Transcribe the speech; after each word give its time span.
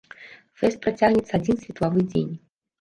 Фэст 0.61 0.79
працягнецца 0.85 1.33
адзін 1.39 1.63
светлавы 1.63 2.09
дзень. 2.11 2.37